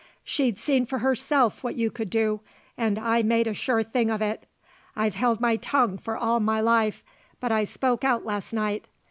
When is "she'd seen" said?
0.23-0.87